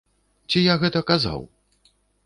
Ці 0.53 0.63
я 0.71 0.77
гэта 0.85 1.05
казаў?! 1.13 1.41